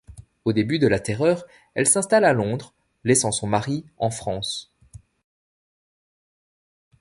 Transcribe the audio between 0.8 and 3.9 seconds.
la Terreur, elle s’installe à Londres, laissant son mari